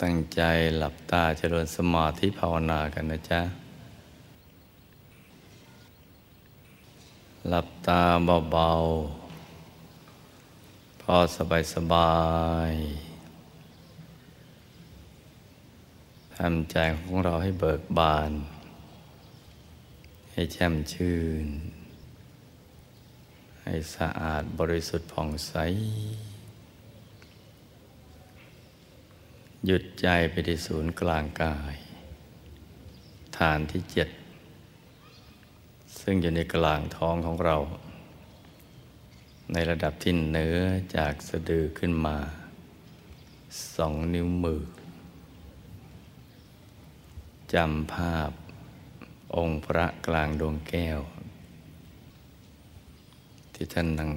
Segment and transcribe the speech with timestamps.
[0.00, 0.42] ตั้งใจ
[0.78, 3.42] หลับตาเจริญสมาธิภาวนากันนะจ๊ะ
[7.48, 8.02] หลับตา
[8.50, 12.18] เบาๆ พอสบายสบา
[12.70, 12.72] ย
[16.36, 18.32] ทำใจของเราให้เบิกบาน
[20.32, 21.46] ให้แช่มชื่น
[23.62, 25.54] ให้สะอาดบริสุทธิ์ผ่องใส
[29.66, 31.74] หยุดใจไปที่ศูนย์กลางกาย
[33.38, 34.08] ฐานที่เจ็ด
[36.00, 37.56] ซึ่งอยู่ในกลางท้องของเรา
[39.52, 40.58] ในระดับที่เนื้อ
[40.96, 42.18] จากสะดือขึ้นมา
[43.74, 44.62] สองนิ้วมือ
[47.54, 48.30] จำภาพ
[49.36, 51.00] องค์พระกลางดวงแก้ว
[53.54, 54.12] ที่ท่านนั่ง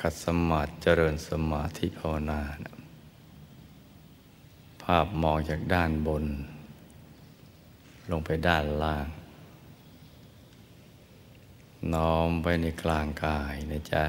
[0.00, 2.73] คัดสมาธิเจริญสมาธิภาวนานะ
[4.84, 6.24] ภาพมองจากด้านบน
[8.10, 9.06] ลงไปด้านล่าง
[11.94, 14.04] น้อมไปในกลางกายนะจ๊ะ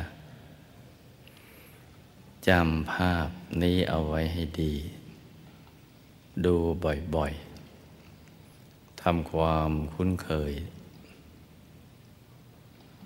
[2.48, 3.30] จำภาพ
[3.62, 4.76] นี้เอาไว้ให้ดี
[6.46, 6.56] ดู
[7.16, 10.54] บ่อยๆทำความคุ้นเคย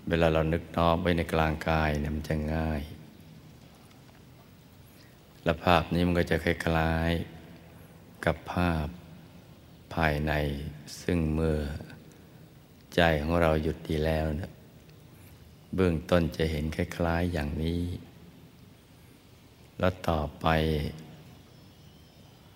[0.08, 2.82] เวลาเรานึกน้อมไปในกลางกายเนี่ยมันจะง่าย
[5.44, 7.39] และภาพนี้มันก็จะคล้ายๆ
[8.30, 8.88] กับภาพ
[9.96, 10.34] ภายใน
[11.02, 11.60] ซึ่งเมื่อ
[12.96, 14.52] ใจของเราหยุดดีแล้วนะ
[15.76, 17.82] เบื้องต้นจะเห็นคล้ายๆอย่างนี้
[19.80, 20.48] แล้วต่อไป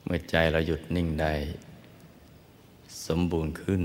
[0.05, 1.33] เมื่อใจเราหยุดนิ่งได้
[3.07, 3.81] สมบูรณ์ขึ้น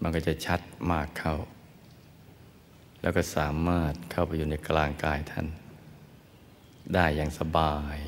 [0.00, 1.36] มันก็จะชัดมากเข้า
[3.02, 5.46] แล้วก็สามารถเข้าไปอยู่ในกลางกายท่าน
[6.94, 7.98] ได้อย่างสบาย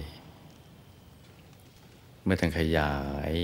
[2.23, 2.95] เมื่อท่านขยา
[3.33, 3.35] ย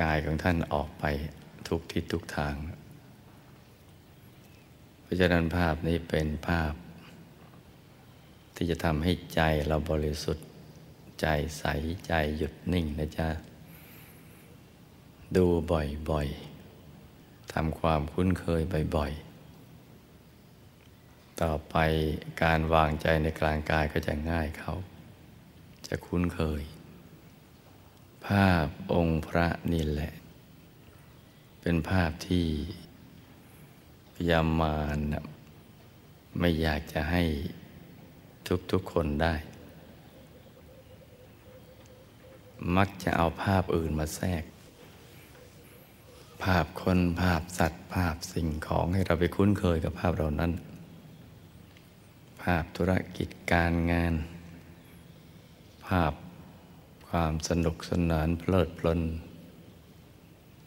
[0.00, 1.04] กายของท่านออกไป
[1.68, 2.54] ทุกทิศทุกทาง
[5.02, 6.72] เพราะฉะนั้นภาพนี้เป็นภาพ
[8.54, 10.46] ที่จะทำให้ใจเราบริสุทธิ์
[11.20, 11.26] ใจ
[11.58, 11.64] ใส
[12.06, 13.28] ใจหยุดนิ่งนะจ๊ะ
[15.36, 18.62] ดูบ่อยๆทำความคุ้นเคย
[18.96, 21.76] บ่อยๆ ต่อไป
[22.42, 24.74] การวางใจในกลางกายก็จะง่ายเขา
[25.86, 26.62] จะคุ้นเคย
[28.26, 30.12] ภาพองค์พระนี่แหละ
[31.60, 32.46] เป็นภาพที่
[34.14, 34.98] พยามาร
[36.38, 37.22] ไม่อยากจะให้
[38.70, 39.34] ทุกๆคนได้
[42.76, 44.44] มักจะเอาภาพอื่นมาแทรก
[46.44, 50.52] ภาพคนภาพสัตว์ ภาพสิ่งของให้เราไปคุ้นเคยกับภาพเหล่านั้น
[52.42, 54.14] ภาพธุรกิจการงาน
[55.88, 56.12] ภาพ
[57.08, 59.02] ความสนุกสนานเพลิดเพลิน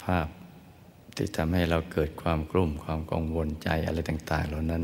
[0.03, 0.28] ภาพ
[1.16, 4.84] ที่ทำให้เราเกิดความกลุ้มความกังวลใจอะไรต่าง ๆ เหล่านั้น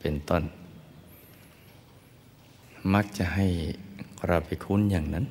[0.00, 0.42] เป็นต้น
[2.94, 3.46] มักจะให้
[4.26, 5.26] เราไปคุ้นอย่างนั้น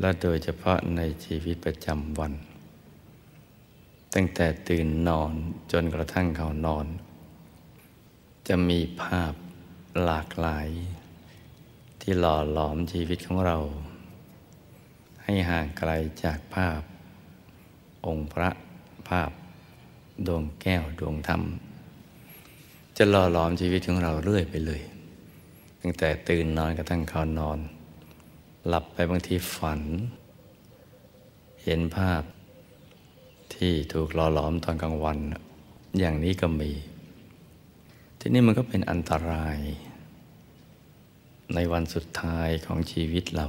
[0.00, 2.32] และโดยเฉพาะในชีวิตประจำวัน
[4.14, 5.32] ตั้งแต่ตื่นนอน
[5.72, 6.86] จนกระทั่งเขานอน
[8.48, 9.32] จะมีภาพ
[10.04, 10.68] หลากหลาย
[12.06, 13.56] ที่หล่อหลอมชีวิตของเรา
[15.24, 15.90] ให้ห่างไกล
[16.24, 16.80] จากภาพ
[18.06, 18.50] องค์พระ
[19.08, 19.30] ภาพ
[20.26, 21.42] ดวงแก้วดวงธรรม
[22.96, 24.82] จะหล่อหลอมชีวิตของเราเรื่อยไปเลย
[25.80, 27.58] ตั้งแต่ตื่นนอนกระทั่งเข้านอน
[28.68, 29.80] หลับไปบางทีฝัน
[31.64, 32.22] เห็นภาพ
[33.54, 35.18] ที่ถูกหล่อหลอมตอนกลางวัน
[35.98, 36.70] อย่างนี้ก็มี
[38.18, 39.58] ที่นี่มันก็เป็นอันตราย
[41.52, 43.46] ในวันสุดท้ายของชีวิตเรา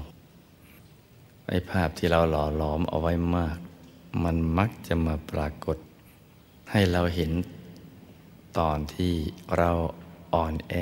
[1.47, 3.57] ไอ้ภาพที่เราหล่อหลอมเอาไว้มาก
[4.23, 5.77] มันมักจะมาปรากฏ
[6.71, 7.31] ให้เราเห็น
[8.59, 9.13] ตอนที่
[9.57, 9.71] เรา
[10.33, 10.73] อ่อนแอ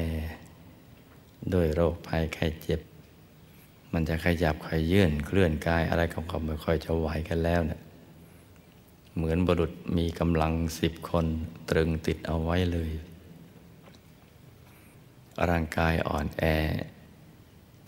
[1.53, 2.81] ด้วยโรคภัยไข้เจ็บ
[3.93, 7.81] มันจะขยับขยื่นเคลื่อนกายอะไรของเขาไม่ค่อยจะไหวกันแล้วเนะี่ย
[9.15, 11.25] เหมือนบุรุษมีกำลังสิบคน
[11.69, 12.91] ตรึงติดเอาไว้เลย
[15.49, 16.43] ร่างกายอ่อนแอ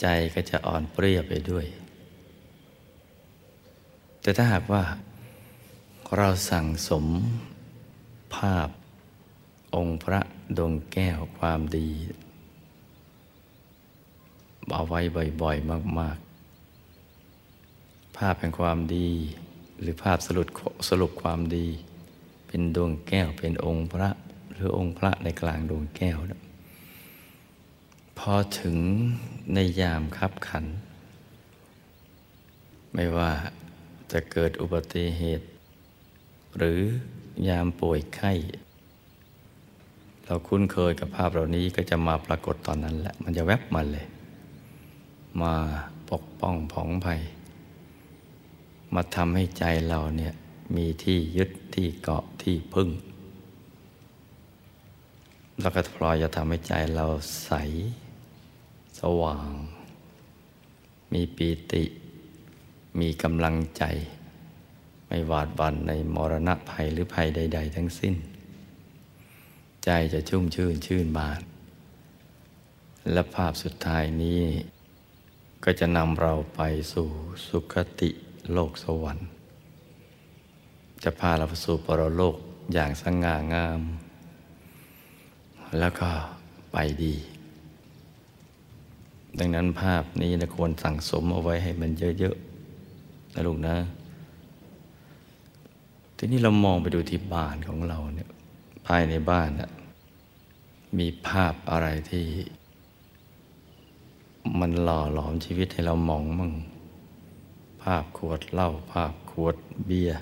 [0.02, 1.66] ใจก็จะอ่อนเปรี้ยไปด้วย
[4.22, 4.84] แต่ถ้าหากว่า
[6.18, 7.06] เราสั่งสม
[8.36, 8.70] ภาพ
[9.76, 10.22] องค์พระ
[10.58, 11.90] ดวงแก้วความดี
[14.74, 15.00] เอาไว้
[15.42, 16.18] บ่อยๆ มาก
[17.42, 19.10] ๆ ภาพแห่งความดี
[19.80, 20.48] หรือภาพสรุป
[20.90, 21.68] สรุปความดี
[22.48, 24.10] เป็นดวงแก้วเป็นองค์พระ
[24.54, 26.45] หรือองค์พระในกลางดวงแก้วนะ
[28.20, 28.78] พอถึง
[29.54, 30.66] ในยามคับขัน
[32.94, 33.32] ไม่ว่า
[34.12, 35.48] จะเกิดอุบัติเหตุ
[36.58, 36.80] หรือ
[37.48, 38.34] ยามป่วยไข้
[40.26, 44.06] เราคุ้นเคยกับภาพเหล่านี้ก็จะมาปรากฏตอนนั้นแหละ มันจะแวบมาเลย
[45.42, 45.54] มา
[46.12, 47.22] ปกป้องผองภัย
[48.94, 50.34] มาทำให้ใจเราเนี่ย
[50.76, 52.90] มีที่ยึดที่เกาะที่พึ่ง
[55.62, 57.06] แล้วก็พลอยจะทำให้ใจเรา
[57.46, 57.52] ใส
[59.00, 59.50] สว่าง
[61.14, 61.84] มีปีติ
[63.00, 63.84] มีกำลังใจ
[65.08, 68.16] ไม่หวาดหวั่นในมรณะภัยหรือภัยใด ๆ ทั้งสิ้น
[69.84, 71.42] ใจจะชุ่มชื่นชื่นบาน
[73.12, 74.42] และภาพสุดท้ายนี้
[75.64, 76.62] ก็จะนำเราไป
[76.94, 77.08] สู่
[77.48, 78.10] สุคติ
[78.54, 79.28] โลกสวรรค์
[81.04, 82.38] จะพาเราไปสู่ปรโลก
[82.74, 83.82] อย่างสง่างาม
[85.80, 86.10] แล้วก็
[86.72, 87.16] ไปดี
[89.40, 93.76] ดังนั้นภาพนี้นะควรสั่งสมเอาไว้ให้มันเยอะๆนะลูกนะ
[96.18, 98.30] ทีนี้เรามองไปดูที่บ้านของเราเนี่ย
[98.88, 99.72] ภายในบ้านนะ
[100.98, 102.26] มีภาพอะไรที่
[104.60, 106.54] มันหล่อหลอมชีวิตให้เรามองมั่ง
[107.84, 109.56] ภาพขวดเหล้าภาพขวด
[109.86, 110.20] เบียร์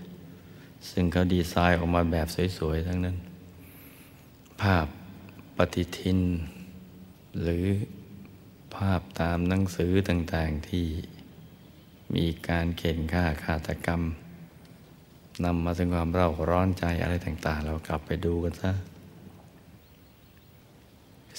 [0.89, 2.27] ซึ่งเขาดีไซน์ออกมาแบบ
[2.57, 3.17] สวยๆทั้งนั้น
[4.61, 4.87] ภาพ
[5.57, 6.19] ปฏิทิน
[7.41, 7.65] หรือ
[8.77, 10.85] ภาพตามหนังสือต่างๆที่
[12.15, 14.01] มีการเข็นฆ่าฆาตกรรม
[15.43, 18.71] นำมาถึงความเร่าร้อนใจอะไรต่าง ๆ เรากลับไปดูกันซะ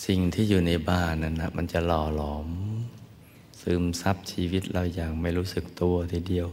[0.06, 2.48] สิ่งที่อยู่ในบ้านนั้นนะมันจะหล่อหลอม
[3.62, 6.48] ซึมซับชีวิตเราอย่างไม่รู้สึกตัวทีเดียว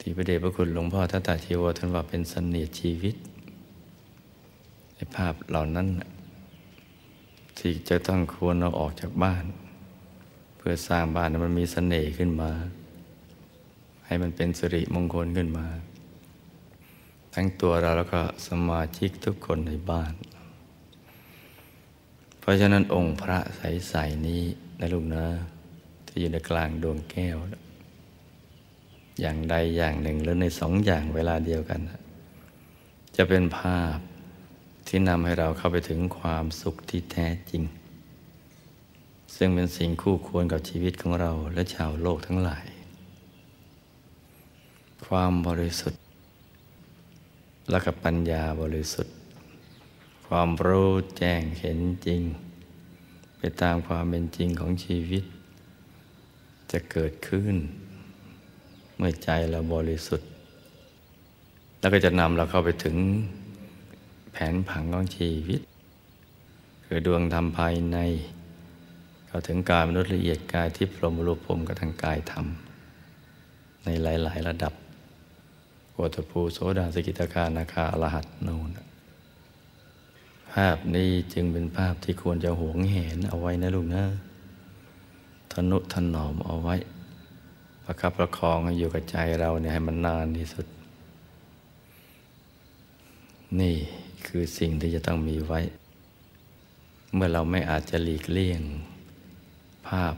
[0.00, 3.14] ที่พระเดชพระคุณหลวงพ่อทัตตาชีวท่านว่าเป็นสนิทชีวิต
[4.94, 5.86] ในภาพเหล่านั้น
[7.58, 9.44] ที่จะต้องควรเอาออกจากบ้าน
[10.56, 12.50] เพื่อสร้างบ้านมันมีสเสน่ห์ขึ้นมา
[14.06, 15.66] ให้มันเป็นสิริมงคลขึ้นมา
[17.34, 20.14] ทั้งตัวเราแล้วก็สมาชิกทุกคนในบ้าน
[22.40, 24.42] เพราะฉะนั้นองค์พระใสๆนี้
[24.80, 25.24] นะลูกนะ
[26.06, 27.36] ที่อยู่ในกลางดวงแก้ว
[29.20, 31.80] อย่างใดอย่างหนึ่งหรือในสองอย่างเวลาเดียวกัน
[33.16, 33.98] จะเป็นภาพ
[34.88, 37.62] ที่นำให้เราเข้าไปถึงความสุขที่แท้จริง
[39.36, 42.66] ซึ่งเป็นสิ่งคู่ควรกับชีวิตของเราและชาวโลกทั้งหลาย
[45.06, 46.00] ความบริสุทธิ์
[47.70, 49.14] และกับปัญญาบริสุทธิ์
[50.26, 52.22] ความรู้แจ้งเห็นจริง
[53.38, 55.24] ไปตามความเป็นจริงของชีวิต
[56.70, 57.54] จะเกิดขึ้น
[58.96, 60.28] เมื่อใจเราบริสุทธิ์
[61.78, 62.96] แล้วก็จะนำเราเข้าไปถึง
[64.52, 65.60] นผังของชีวิต
[66.84, 67.98] คือดวงธรรมภายใน
[69.26, 72.46] เข้าถึงกายมนุษย์ละเอียดกายที่พรหมรูปพรมกับทางกายธรรม
[73.84, 74.72] ในหลาย ๆ ระดับ
[75.92, 78.70] โอตภูโสดาสกิตาคานาคาอรหัตโนน
[80.52, 84.04] ภาพนี้จึงเป็นภาพที่ควรจะหวงเห็นเอาไว้นะลูกนะ
[85.52, 86.76] ทนุถนอมเอาไว้
[87.84, 90.66] ประคับประคองอยู่กับใจเราเนี่ยให้มันนานที่สุด
[93.60, 93.76] นี่
[94.26, 95.60] คือสิ่งที่จะต้องมีไว้
[97.14, 98.62] เมื่อเราไม่อาจจะหลีกเลี่ยง
[99.88, 100.14] ภาพ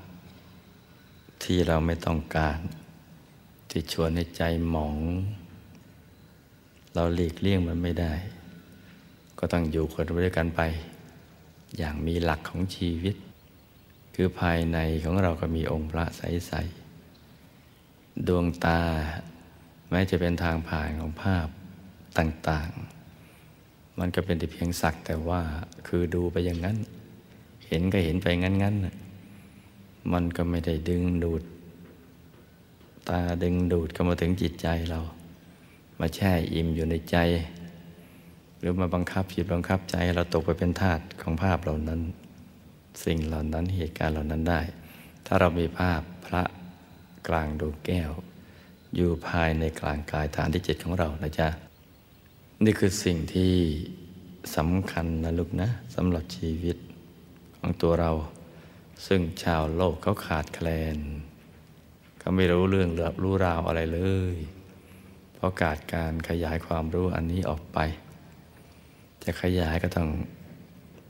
[1.43, 2.59] ที่เราไม่ต้องการ
[3.71, 4.97] ที่ชวนให้ใจหมอง
[6.95, 8.15] เราหลีกเลี่ยงมันไม่ได้
[9.39, 10.61] ก็ต้องอยู่คนด้วยกันไป
[11.79, 13.15] อย่างมีหลักของชีวิต
[14.15, 18.81] คือภายในของเราก็มีองค์พระใสๆดวงตา
[19.91, 21.47] แม้จะเป็นทางผ่านของภาพ
[22.19, 23.00] ต่างๆ
[23.99, 25.41] มันก็เป็นแต่เพียงสักแต่ว่า
[25.87, 26.77] คือดูไปอย่างนั้น
[27.67, 31.43] เห็นก็เห็นไปงั้นๆมันก็ไม่ได้ดึงดูด
[33.09, 35.01] ตาดึงดูดเข้ามาถึงจิตใจเรา
[36.01, 37.17] มาแช่อิ่มอยู่ในใจ
[38.59, 42.01] หรือมาบังคับจิตบังคับใจเราตกไปเป็นทาสของภาพเหล่านั้น
[43.05, 44.61] สิ่งเหล่านั้นเหตุการณ์เหล่านั้นได้
[45.27, 46.43] ถ้าเรามีภาพพระ
[47.29, 48.11] กลางดวงแก้ว
[48.95, 51.49] อยู่ภายในกลางกายฐานที่เจ็ดของเรานะจ๊ะ
[52.65, 53.55] นี่คือสิ่งที่
[54.57, 56.77] สำคัญนะลูกนะสำหรับชีวิต
[57.57, 58.11] ของตัวเรา
[59.07, 60.99] ซึ่งชาวโลกเขาขาดแคลน
[62.19, 64.01] เขาไม่รู้เรื่องเรือรู้ราวอะไรเล
[64.35, 64.37] ย
[65.35, 67.79] เพราะการการขยายความรู้อันนี้ออกไป
[69.25, 70.09] จะขยายก็ต้อง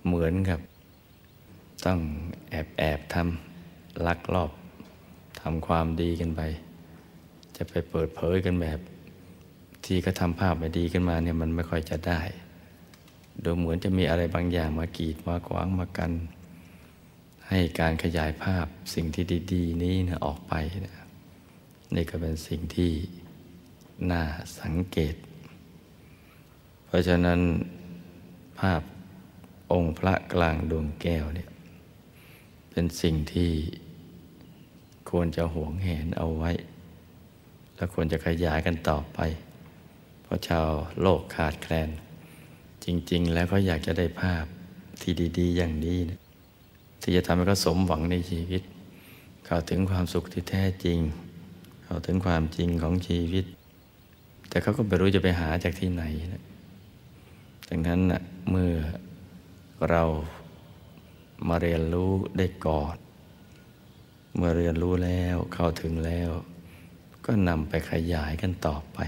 [0.06, 0.60] เหมือนกับ
[1.86, 2.00] ต้อง
[2.50, 4.50] แอบแอบทำลักลอบ
[5.40, 6.40] ทำความดีกันไป
[7.56, 8.80] จะไปเปิดเผยกันแบบ
[9.92, 12.20] ที่ก็ทำภาพไม่ดีขึ้นมาเนี่ยมันไม่ค่อยจะได้
[13.44, 16.12] ดูเหมือนจะมีอะไรบางอย่างมากีดมาขวางมากัน
[17.48, 20.54] ให้การขยายภาพสิ่งที่ดี ๆ นี้นะออกไป
[20.86, 21.06] นะ
[21.94, 22.92] นี่ก็เป็นสิ่งที่
[24.10, 24.22] น่า
[24.60, 25.14] สังเกต
[26.86, 27.40] เพราะฉะนั้น
[28.60, 28.82] ภาพ
[29.72, 31.48] องค์พระกลางดวงแก้วเนี่ย
[32.70, 33.52] เป็นสิ่งที่
[35.10, 36.50] ควรจะหวงแหนเอาไว้
[37.76, 39.20] และควรจะขยายกันต่อไป
[40.30, 40.68] ราะชาว
[41.00, 41.90] โลกขาดแคลน
[42.84, 44.44] จริง ๆ แล้วก็อยากจะได้ภาพ
[45.00, 46.20] ที่ดี ๆ อย่างนี้นะ
[47.02, 48.62] ที่จะทำให้เขาสมหวังในชีวิต
[49.44, 50.98] เข้าถึงความสุขที่แท้จริง
[51.84, 53.44] เข้าถึงความจริงของชีวิต
[54.48, 56.44] แต่เขาก็ไม่รู้จะไปหาจากที่ไหนนะ
[57.68, 58.20] ดังนั้นนะ
[58.50, 58.72] เมื่อ
[59.90, 60.04] เรา
[61.48, 62.96] มาเรียนรู้ได้ก่อน
[64.36, 66.30] เมื่อเรียนรู้แล้วเข้าถึงแล้ว
[67.26, 68.98] ก็นำไปขยายกันต่อไป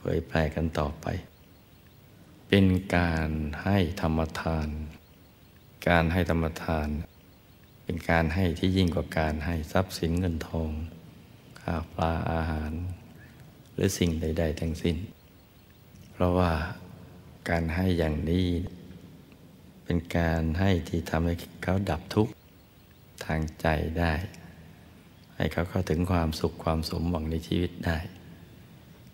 [0.00, 1.06] เผยแพร่กันต่อไป
[2.48, 2.66] เป็น
[2.96, 3.30] การ
[3.64, 4.68] ให้ธรรมทาน
[5.88, 6.88] การให้ธรรมทาน
[7.84, 10.70] เป็นการให้ที่ยิ่งกว่าการให้ทรัพย์สินเงินทอง
[11.60, 12.72] ข้าวปลาอาหาร
[13.72, 14.96] หรือสิ่งใด ๆ ทั้งสิ้น
[16.12, 16.52] เพราะว่า
[17.50, 18.46] การให้อย่างนี้
[19.84, 22.32] เป็นการให้ที่ทำให้เขาดับทุกข์
[23.24, 23.66] ทางใจ
[23.98, 24.14] ได้
[25.36, 27.98] ให้เขาเข้าถึงความสุขความสมหวังในชีวิตได้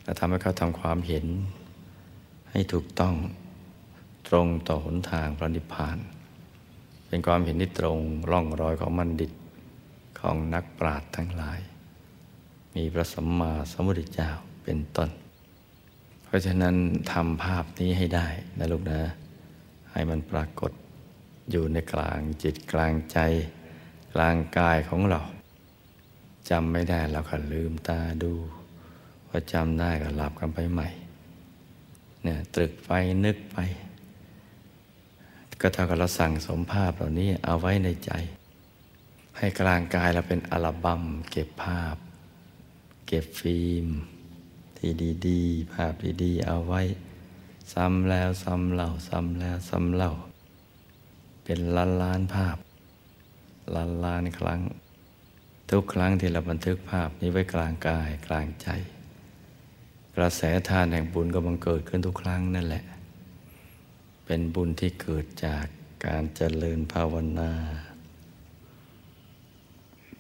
[0.07, 1.27] และทำให้เขาทำความเห็น
[2.51, 3.15] ให้ถูกต้อง
[4.29, 5.99] ตรงต่อหนทางพระนิพพาน
[7.09, 7.99] เป็นความเห็นที่ตรง
[8.31, 9.33] ร่องรอยของมันดิต
[10.21, 11.61] ของนักปราชญ์ทั้งหลาย
[12.75, 14.31] มีพระสัมมาสัมพุทธเจ้า
[14.65, 15.11] เป็นต้น
[16.25, 16.75] เพราะฉะนั้น
[17.13, 18.27] ทำภาพนี้ให้ได้
[18.59, 19.01] นะลูกนะ
[19.93, 20.73] ให้มันปรากฏ
[21.51, 23.19] อยู่ในกลางจิตกลางใจ
[24.15, 25.21] กลางกายของเรา
[26.51, 28.33] จำไม่ได้เราก็ลืมตาดู
[29.28, 30.88] พอจำได้ก็หลับกันไปใหม่
[32.23, 32.90] เนี่ยตรึกไป
[33.25, 33.59] นึกไป
[35.61, 38.12] ก็เท่ากับเราสั่งสมภาพเหล่านี้เอาไว้ในใจ
[39.38, 41.97] ให้กลางกายเราเป็นอัลบั้มเก็บภาพ
[43.06, 43.87] เก็บฟิล์ม
[44.78, 44.90] ที่
[45.28, 45.92] ดีๆ ภาพ
[46.23, 46.83] ดีๆ เอาไว้
[47.73, 50.12] ซ้ำแล้วซ้ำเล่าซ้ำแล้วซ้ำเล่า
[51.45, 52.56] เป็นล้านล้านภาพ
[53.75, 54.61] ล้านล้านครั้ง
[55.71, 58.68] ทุกครั้งที่เราบันทึกภาพนี้ไว้กลางกายกลางใจ
[60.17, 62.85] กระแสทานแห่งบุญก็บังเกิดขึ้นทุกครั้งนั่นแหละ
[64.25, 65.65] เป็นบุญที่เกิดจาก
[66.07, 67.51] การเจริญภาวนา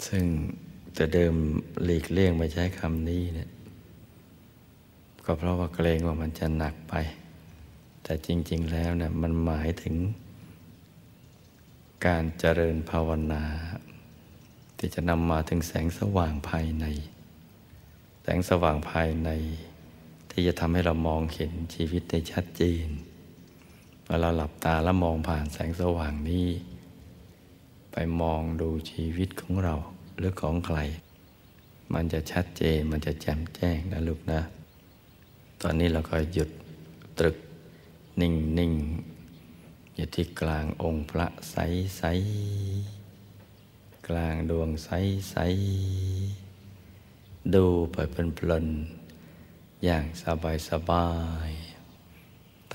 [0.06, 0.24] ซึ่ง
[0.94, 1.34] แต่เดิม
[1.84, 3.50] หลีกเลี่ยงไม่ใช้คำนี้เนี่ย
[5.24, 6.94] ก็เพราะว่าเกรงว่ามันจะหนักไป
[8.02, 9.94] แต่จริง ๆ แล้วเนี่ยมันหมายถึง
[12.06, 13.44] การเจริญภาวนา
[14.78, 16.84] ที่จะนำมาถึงแสงสว่างภายใน
[18.22, 19.30] แสงสว่างภายใน
[20.38, 22.86] ที่จะทำให้เรามองเห็นชีวิตได้ชัดเจน
[24.06, 26.48] เวลาหลับตาแล้วมองผ่านแสงสว่างนี้
[27.92, 29.74] ไปมองดูชีวิตของเรา
[30.16, 30.78] หรือของใคร
[31.94, 34.40] มันจะชัดเจนมันจะแจ่มแจ้งนะลูกนะ
[35.62, 36.50] ตอนนี้เราก็หยุด
[37.18, 37.36] ตรึก
[38.20, 38.72] นิ่งนิ่ง
[39.94, 41.56] อยู่ที่กลางองค์พระใส
[41.98, 42.02] ใส
[44.08, 44.90] กลางดวงใส
[45.30, 45.36] ใส
[47.54, 48.68] ดูไปเป็นเพลิน
[49.84, 51.10] อย่างสบายสบา
[51.48, 51.50] ย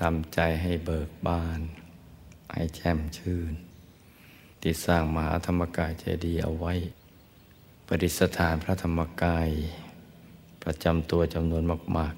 [0.00, 1.60] ทำใจให้เบิกบาน
[2.52, 3.52] ให้แช่มชื่น
[4.60, 6.74] ที่สร้างมหาธรรมกายเจดีย์เอาไว้
[7.86, 9.48] ประดิษฐานพระธรรมกาย
[10.62, 11.62] ประจำตัวจำนวน
[11.96, 12.14] มาก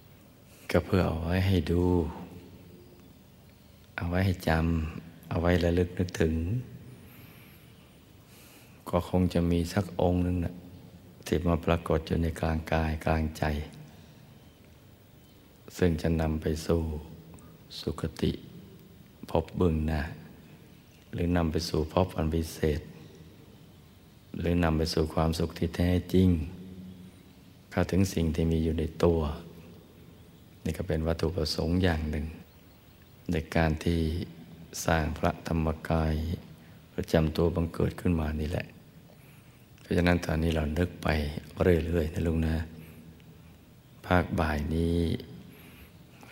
[0.00, 1.84] ๆ ก็เพื่อเอาไว้ให้ดู
[3.96, 6.34] เอาไว้ให้จำ เอาไว้ระลึกนึกถึง
[8.88, 10.54] ก็คงจะมีสักองค์หนึ่งนะ
[11.26, 13.44] ที่มาปรากฏอยู่ในกลางกายกลางใจ
[15.78, 16.82] ซึ่งจะนำไปสู่
[17.80, 18.32] สุคติ
[19.30, 20.02] พบเบื้องหน้า
[21.12, 22.80] หรือนำไปสู่พบอันพิเศษ
[24.38, 26.28] หรือนำไปสู่ความสุขที่แท้จริง
[27.70, 29.20] เข้าถึงสิ่งที่มีอยู่ในตัว
[30.64, 32.26] นี่ก็เป็นวัตถุประสงค์อย่างหนึ่ง
[33.32, 34.00] ในการที่
[34.84, 36.14] สร้างพระธรรมกาย
[36.94, 38.66] ประจำตัวบังเกิดขึ้นมานี่แหละ
[39.80, 41.08] เพราะฉะนั้นตอนนี้เรานึกไป
[41.86, 42.56] เรื่อยๆนะลุงนะ
[44.06, 44.96] ภาคบ่ายนี้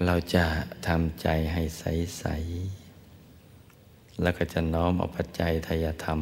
[0.04, 0.44] เราจะ
[0.86, 2.24] ทำใจให้ใส
[3.02, 6.20] ๆ แล้วก็จะน้อมเอาปัจจัยทายธรรม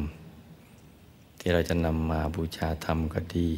[1.39, 3.49] ที่เราจะนำมาบูชาธรรมก็ดี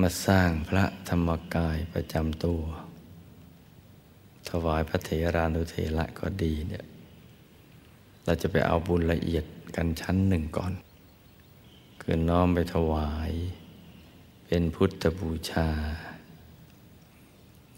[0.00, 2.62] มาสร้างพระธรรมกายประจำตัว
[4.48, 6.84] ถวายพระเถรานุเถระก็ดีเนี่ย
[8.24, 9.44] เราจะไปเอาบุญละเอียด
[9.76, 10.72] กันชั้นหนึ่งก่อน
[12.00, 13.32] คือน้อมไปถวาย
[14.46, 15.68] เป็นพุทธบูชา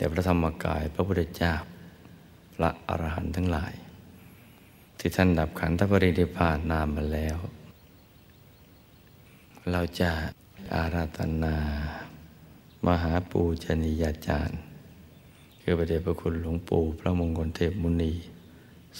[0.00, 1.54] แด่พระธรรมกายพระพุทธเจ้า
[2.54, 3.72] พระอรหันต์ทั้งหลาย
[4.98, 7.36] ที่ท่านดับขันธปรินิพานนามมาแล้ว
[9.70, 10.10] เราจะ
[10.74, 11.56] อาราธนา
[12.86, 14.58] มหาปูชนียาจารย์
[15.60, 18.12] คือพระเดชพระคุณหลวงปู่พระมงคลเทพมุนี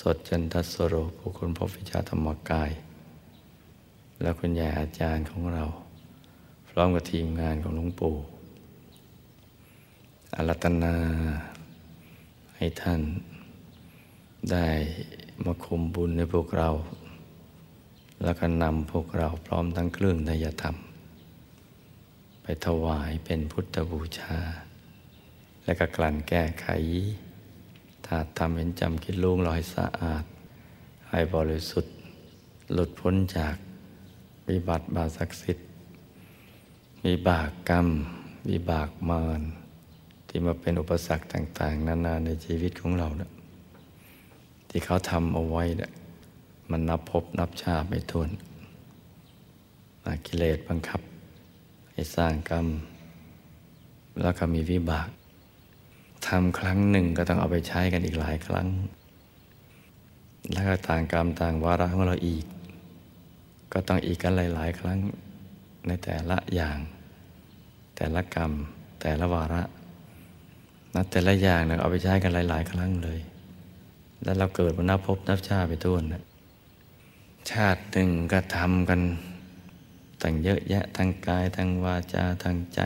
[0.01, 2.71] สดจันทสโรผู้คนพบวิชาธรรมกาย
[4.21, 5.65] และคุณยายอาจารย์ของเรา
[6.69, 8.17] พร้อมกับทีมงานของหลวงปู่
[10.35, 10.95] อารัตนา
[12.57, 13.01] ให้ท่าน
[14.53, 14.69] ได้
[15.45, 16.69] มาคุมบุญในพวกเรา
[18.23, 20.77] แล้วก็นำพวกเราพร้อมทั้งเครื่องนยธรรม
[22.43, 24.39] ไปถวายเป็นพุทธบูชา
[25.65, 26.67] และก็กลั่นแก้ไข
[28.07, 30.25] ถ้าทำเห็นจำคิดลุงลอยสะอาด
[31.11, 31.95] ให้บริสุทธิ์
[32.73, 33.57] หลุดพ้นจาก
[34.49, 35.67] วิบัติบาศักดิ์สิทธิ์
[37.07, 37.87] วิบากกรรม
[38.51, 39.43] วิบากมาร
[40.33, 43.31] ที่มาเป็นอุปสรรคต่าง ๆ นานาในชีวิตของเราเนี่ย
[44.69, 45.91] ที่เขาทำเอาไว้เนี่ย
[46.71, 48.29] มันนับพบนับชาติไม่ทวน
[50.27, 51.01] กิเลสบังคับ
[51.93, 52.67] ให้สร้างกรรม
[54.23, 55.09] แล้วก็มีวิบาก
[56.27, 58.69] ทำครั้งหนึ่งก็ต้องเอาไปใช้กันอีกหลายครั้ง
[60.53, 62.45] แล้วก็ต่างกรรมต่างวาระของเราอีก
[63.73, 64.99] ก็ต้องอีกกันหลาย ๆ ครั้ง
[65.87, 66.79] ในแต่ละอย่าง
[67.97, 68.53] แต่ละกรรม
[69.01, 69.63] แต่ละวาระ
[70.95, 73.21] นับแต่ละอย่างเนี่ยเอาไปใช้กันหลาย ๆ ครั้งเลย
[74.23, 76.23] แล้วเราเกิดมานับพบนับชาติไปทุ่นนะ
[77.51, 79.01] ชาติหนึ่งก็ทำกัน
[80.23, 82.81] ตั้งเยอะแยะทั้งกายทั้งวาจาทั้งใจ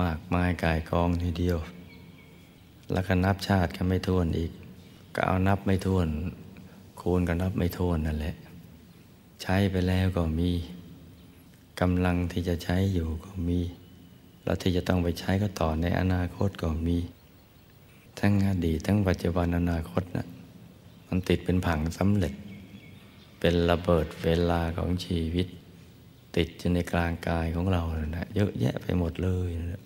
[0.00, 1.58] มากมายกายกองทีเดียว
[2.92, 4.52] แล้วก็นับชาติกันไม่ทวนอีก
[5.14, 6.08] ก็เอานับไม่ทวน
[7.00, 8.34] คูณก็นับไม่ทวนนั่นแหละ
[9.42, 10.50] ใช้ไปแล้วก็มี
[11.80, 13.60] กำลังที่จะใช้อยู่ก็มี
[14.48, 16.98] แล้วที่จะต้องไปใช้ก็ต่อในอนาคตก็มี
[18.20, 20.26] ทั้งอดีตทั้งปัจจุบันอนาคตนะ
[21.08, 22.34] มันติดเป็นผังสำเร็จ
[23.40, 25.46] เป็นระเบิดเวลาของชีวิต
[26.36, 29.82] ติดอยู่ในกลางกายของเรานะเยอะแยะไปหมดเลยนะ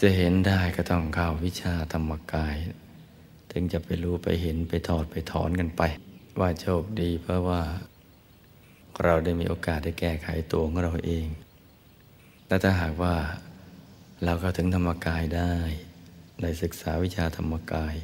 [0.00, 2.54] จะเห็นได้ก็ต้องเข้าวิชาธรรมกาย
[3.52, 5.82] ถึงจะไปรู้ไปเห็นไปถอดไปถอนกันไป
[6.40, 7.62] ว่าโชคดีเพราะว่า
[9.04, 11.28] เราได้มีโอกาสได้แก้ไขตัวของเราเอง
[12.48, 13.16] และถ้าหากว่า
[14.24, 15.54] เราก็ถึงธรรมกายได้
[16.40, 17.94] ในศึกษาวิชาธรรมกาย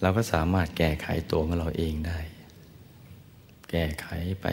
[0.00, 2.18] เราก็สามารถแก้ไขตัวของเราเองได้
[3.70, 4.08] แก้ไข
[4.42, 4.46] ไป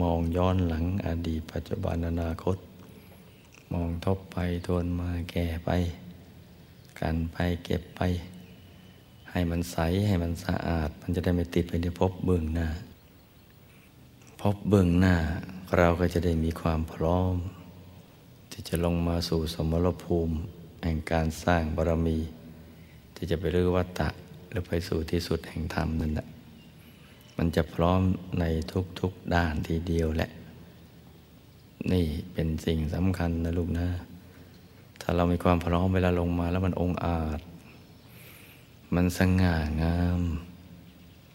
[0.00, 2.56] มองย้อนหลังอดีตปัจจุบันอนาคต
[3.72, 5.70] มองทบไปทวนมาแก้ไป
[7.00, 8.00] กันไปเก็บไป
[9.30, 9.76] ให้มันใส
[10.06, 12.68] ให้มันสะอาด มันจะได้ไม่ติดไปในภพเบื้องหน้า
[14.40, 15.16] พบเบื้องหน้า
[15.76, 17.34] เราก็จะได้มีความพร้อม
[18.60, 20.36] ที่จะลงมาสู่สมรภูมิ
[20.84, 22.18] แห่งการสร้างบารมี
[23.14, 24.08] ที่จะไปรื้อวัตตะ
[24.48, 26.26] หรือไปสู่ที่สุดแห่งธรรมนั่นแหละ
[27.36, 28.00] มันจะพร้อม
[28.40, 28.44] ใน
[29.00, 30.30] ทุกๆด้านทีเดียวแหละ
[31.92, 33.88] นี่เป็นสิ่งสำคัญนะลูกนะ
[35.00, 37.40] ถ้าเรามีความพร้อมเวลาลงมาแล้วมันองอาจ
[38.94, 40.22] มันสง่างาม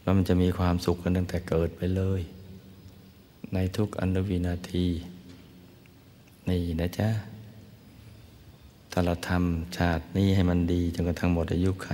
[0.01, 2.21] แล้วมันจะมีความสุขกันตั้งแต่เกิดไปเลย
[3.53, 4.87] ในทุกอนุวินาที
[6.49, 7.09] นี่นะจ๊ะ
[8.91, 11.89] ถ้าเราทำชาตินี้ให้มันดีจนกระทั่งหมดอายุไข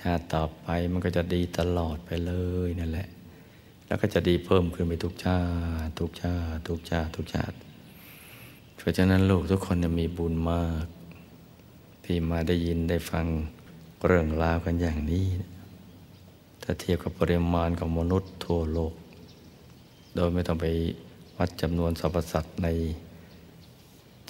[0.00, 2.32] ชาติต่อไปมันก็จะดีตลอดไปเล
[2.66, 3.08] ยนั่นแหละ
[3.86, 5.40] แล้วก็จะดีเพิ่มขึ้นไปทุกชา
[5.84, 7.56] ติทุกชาติทุกชาติทุกชาติ
[8.76, 10.86] เพราะฉะนั้นลูกทุกคนจะมีบุญมาก
[12.04, 13.26] ที่มาได้ยินได้ฟัง
[14.06, 15.26] เรื่องราวกันอย่างนี้
[16.62, 18.94] ถ้าเทียบกับปริมาณของมนุษย์ทั่วโลก
[20.14, 20.66] โดยไม่ต้องไป
[21.36, 22.68] วัดจำนวนสรรพสัตว์ใน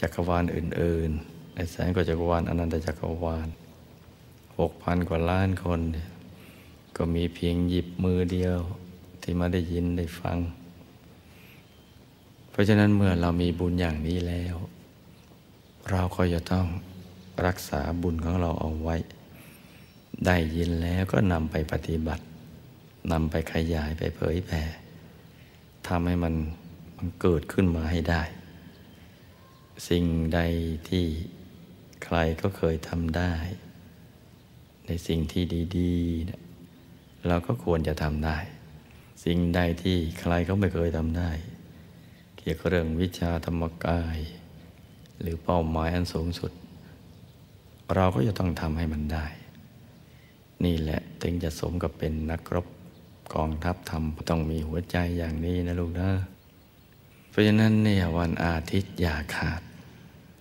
[0.02, 3.48] จักรวาลอื่น ๆ ในแสนกว่าจักรวาลอนันตจักรวาล
[4.58, 5.80] หกพันกว่าล้านคน
[6.96, 8.58] ก็มีเพียงหยิบมือเดียว
[9.22, 10.38] ที่มาได้ยินได้ฟัง
[12.50, 14.56] เพราะฉะนั้นเมื่อเรามีบุญอย่างนี้แล้ว
[15.90, 16.66] เราก็จะต้อง
[17.46, 18.96] รักษาบุญของเราเอาไว้
[20.26, 22.24] ได้ยินแล้วก็นำไปปฏิบัติ
[23.12, 24.62] นำไปขยายไปเผยแผ่
[25.86, 26.34] ทำให้มัน
[26.96, 28.22] มันเกิดขึ้นมาให้ได้
[29.88, 30.04] สิ่ง
[30.34, 30.40] ใด
[30.88, 31.06] ที่
[32.04, 33.32] ใครก็เคยทำได้
[34.86, 35.42] ในสิ่งที่
[35.78, 38.38] ดีๆ เราก็ควรจะทำได้
[39.24, 41.30] สิ่งใดที่ใครก็ไม่เคยทำได้
[42.36, 44.18] เกี่ยวกับเรื่องวิชาธรรมกาย
[45.20, 46.52] หรือเป้าหมายอันสูงสุด
[47.94, 49.26] เราก็จะต้องทำให้มันได้
[50.64, 52.66] นี่แหละถึงจะสมกับเป็นนักรบ
[53.34, 56.10] กองทัพธรรมต้องมีหัวใจอย่างนี้นะลูกนะ
[57.32, 59.62] เพราะฉะนั้นเนี่ยวันอาทิตย์อย่าขาด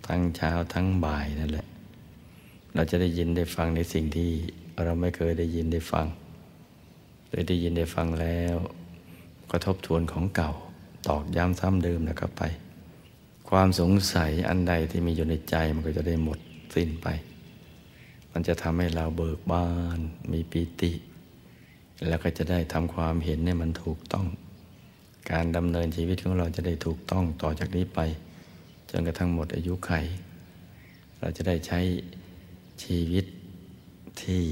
[0.08, 1.68] ทั้งเช้าทั้งบ่ายนั่นแหละ
[2.76, 4.30] เราจะได้ยินได้ฟังในสิ่งที่
[4.84, 6.06] เราไม่เคยได้ยินได้ฟัง
[7.28, 8.56] หรือได้ยินได้ฟังแล้ว
[9.52, 10.52] ก็ทบทวนของเก่า
[11.08, 12.42] ตอกย้ำซ้ำเดิมแล้วก็ไป
[13.50, 16.40] ความสงสัยอันใดที่มีอยู่ในใจมันก็จะได้หมด
[16.76, 17.08] สิ้นไป
[18.32, 20.00] มันจะทำให้เราเบิกบาน
[20.32, 20.92] มีปีติ
[22.08, 24.26] แล้วก็จะได้ทำความเห็นเนี่ยมันถูกต้อง
[25.32, 28.00] การดำเนินชีวิตของเราจะได้ถูกต้องต่อจากนี้ไป
[28.90, 29.92] จนกระทั่งหมดอายุไข
[31.20, 31.80] เราจะได้ใช้
[32.84, 33.26] ชีวิต
[34.22, 34.44] ที่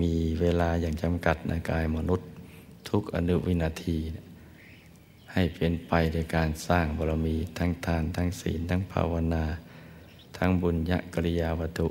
[0.00, 2.28] มีเวลาอย่างจำกัดในกายมนุษย์
[2.88, 3.98] ทุกอนุวินาที
[5.32, 9.44] ให้เป็นไปโดยการสร้างบารมีทั้งทานทั้งศีล ทั้งภาวนา
[10.36, 11.88] ทั้งบุญญกริยาวัตถุ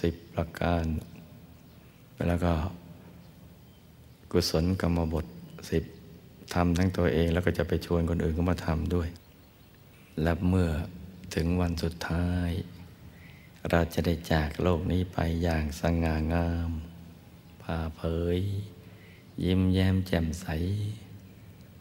[0.00, 0.84] สิบประการ
[2.28, 2.52] แล้วก็
[4.32, 5.26] กุศลกรรมบท
[5.70, 5.84] สิบ
[6.54, 9.08] ทำทั้งตัวเองแล้วก็จะไปชวนคนอื่นก็มาทำด้วย
[10.22, 10.70] และเมื่อ
[11.34, 12.50] ถึงวันสุดท้าย
[13.70, 16.70] เราจะได้จากโลกนี้ไปอย่างสง่างาม
[17.62, 18.02] ผ่าเผ
[18.36, 18.38] ย
[19.44, 20.46] ยิ้มแย้มแจ่มใส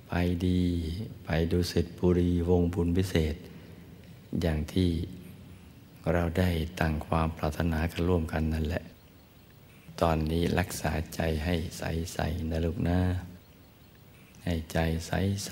[0.08, 0.14] ไป
[0.48, 0.62] ดี
[1.26, 3.36] ไปดูเสร็จบุรีวงบุญพิเศษ
[4.42, 4.92] อย่างที่
[6.12, 8.84] เราได้ตั้งความปรารถนากันร่วมกันนั่นแหละ
[10.02, 12.20] ตอนนี้รักษาใจให้ใสใส
[12.52, 13.00] นะลูกนะ
[14.44, 14.78] ให้ใจ
[15.08, 15.12] ใส
[15.46, 15.52] ใส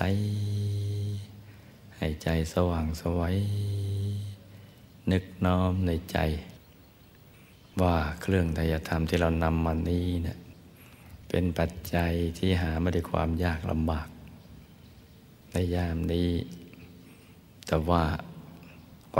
[1.96, 3.36] ให้ใจสว่างสวัย
[5.12, 6.18] นึกน้อมในใจ
[7.82, 10.38] ว่าเครื่องไตยธรรมที่เรานำมานี้เนะี่ย
[11.28, 14.08] เป็นปัจจัยที่หาไม่ได้ความยากลำบาก
[15.50, 16.30] ในยามนี้
[17.66, 18.04] แต่ว่า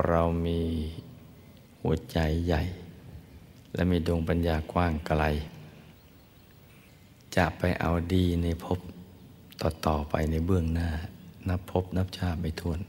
[0.07, 0.61] เรามี
[1.81, 2.63] หัวใจใหญ่
[3.75, 5.23] และมีดวงปัญญากว้างไกล
[7.37, 8.79] จะไปเอาดีในภพ
[9.61, 10.91] ต่อต่อไปในเบื้องหน้า
[11.49, 12.81] นับภพนับชาติไม่ทวน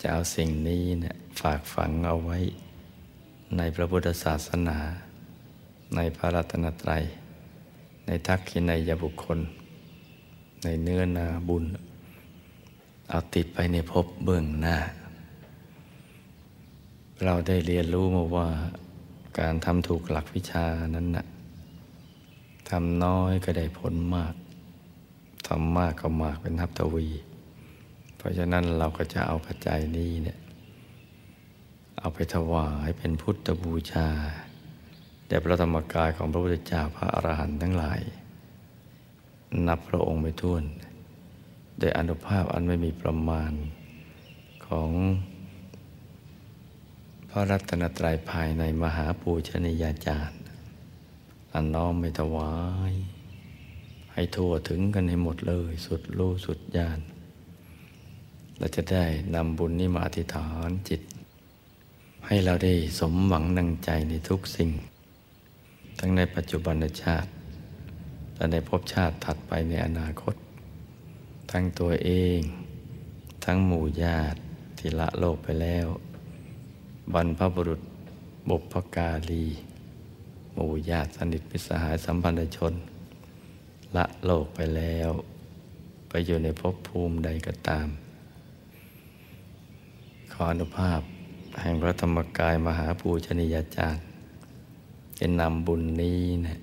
[0.00, 2.38] จะเอาสิ่งนี้เนะี่ยฝากฝังเอาไว้
[3.56, 4.78] ในพระพุทธศาสนา
[5.94, 7.02] ในพระรัตนตรัย
[8.06, 9.38] ในทักษิณยบุคคล
[10.64, 11.64] ในเนื้อนาบุญ
[13.08, 14.76] เอาติดไปในภพเบื้องหน้า
[17.24, 18.48] เราได้เรียนรู้มาว่า
[19.38, 20.64] การทำถูกหลักวิชา
[20.96, 21.26] นั้นนะ่ะ
[22.68, 24.34] ทำน้อยก็ได้ผลมาก
[25.46, 27.08] ทำมากก็มากเป็นทับทวี
[28.16, 30.38] เพราะฉะนั้นเราก็จะเอาปัจจัยนี้เนี่ย
[31.98, 34.08] เอาไปถวายเป็นพุทธบูชา
[35.26, 38.00] แด่พระธรรมกายของพระพุทธเจ้าพระอรหันต์ทั้งหลาย
[39.66, 40.64] นับพระองค์ไม่ท้วน
[41.78, 43.52] โดยอนุภาพอันไม่มีประมาณ
[44.66, 44.90] ของ
[47.30, 50.40] พระรัตนตรัยภายในมหาปูชนียาจารย์
[51.52, 52.52] อันน้อมไม่ถวา
[52.90, 52.92] ย
[54.18, 57.00] ให้ทั่วถึงกันให้หมดเลย สุดรู้สุดญาณ
[58.58, 61.02] เราจะได้นำบุญนี้มาอธิษฐานจิต
[62.26, 64.70] ให้เราได้สมหวังนังใจในทุกสิ่ง
[65.98, 67.30] ทั้งในปัจจุบันชาติ
[68.36, 70.34] และในภพชาติถัดไปในอนาคต
[71.50, 72.38] ทั้งตัวเอง
[73.44, 74.38] ทั้งหมู่ญาติ
[74.78, 75.86] ที่ละโลกไปแล้ว
[77.14, 77.80] บรรพบุรุษ
[78.48, 79.46] บุพการี
[80.54, 82.74] หมู่ญาติสนิทมิสหายสัมพันธชน
[83.96, 85.10] ละโลกไปแล้ว
[86.08, 87.88] ไปอยู่ในภพภูมิใดก็ตาม
[90.32, 91.00] ขออนุภาพ
[91.60, 94.04] แห่งพระธรรมกายมหาปูชนียาจารย์
[95.18, 96.60] จะนำบุญนี้นะ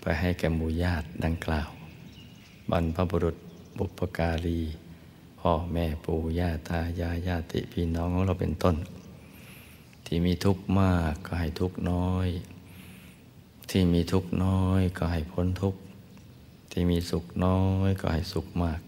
[0.00, 1.70] ไปให้แก่หมู่ญาติดังกล่าว
[2.70, 3.36] บรรพบุรุษ
[3.78, 4.60] บุพการี
[5.40, 8.76] พ่อแม่ปู่ย่าตายายญาติพี่น้องของเราเป็นต้น
[10.06, 12.28] ที่มีทุกข์มากก็ให้ทุกข์น้อย
[13.70, 15.80] ที่มีทุกข์น้อยก็ให้พ้นทุกข์
[16.70, 18.80] ที่มีสุขน้อยก็ให้สุขมาก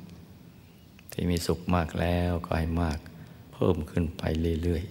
[1.13, 2.99] ที่มีสุขมากแล้วก็ให้มาก
[3.53, 4.23] เพิ่มขึ้นไป
[4.63, 4.85] เรื่อย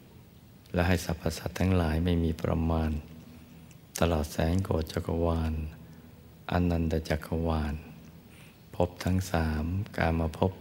[0.00, 2.90] ๆ และให้สรรพสัตว์ทั้งหลายไม่มีประมาณ
[4.00, 5.52] ตลอดแสงโกจักรวาล
[6.52, 7.74] อนันตจักรวาล
[8.74, 9.64] พบทั้งสาม
[9.96, 10.52] การมาพบ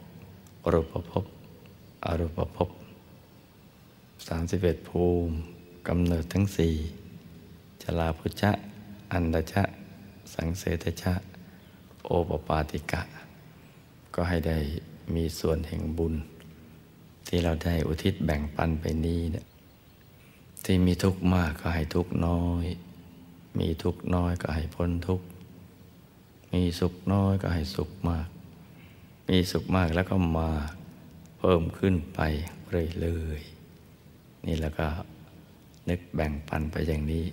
[0.72, 1.26] รูปภพ
[2.06, 2.70] อรูปภพ
[4.28, 5.34] สามสิบเอ็ดภูมิ
[5.88, 6.76] กำเนิดทั้งสี่
[7.82, 8.52] จลาพุชะ
[9.12, 9.64] อันดชะ
[10.34, 11.14] สังเสตชะ
[12.08, 13.02] โอปปาติกะ
[14.16, 14.58] ก็ให้ได้
[15.16, 16.14] มีส่วนแห่งบุญ
[17.28, 19.46] ที่เราได้อุทิศแบ่งปันไปนี้เนี่ย
[20.64, 22.66] ที่มีทุกข์มากก็ให้ทุกข์น้อย
[23.60, 25.26] มีทุกข์น้อยก็ให้พ้นทุกข์
[26.54, 28.28] มีสุขน้อยก็ให้สุขมาก
[29.30, 30.50] มีสุขมากแล้วก็มา
[31.40, 32.20] เพิ่มขึ้นไป
[33.00, 34.88] เรื่อยๆ นี่แล้วก็
[35.90, 37.26] นึกแบ่งปันไปอย่างนี้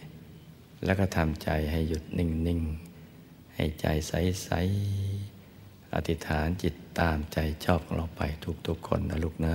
[0.84, 2.83] แล้วก็ทำใจให้หยุดนิ่ง ๆ
[3.54, 8.22] ให้ใจใสๆอธิษฐานจิตตามใจชอบของเราไป
[8.66, 9.54] ทุกๆคนนะลูกนะ